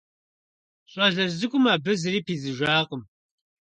[0.91, 3.01] Щӏалэжь цӏыкӏум абы зыри пидзыжакъым.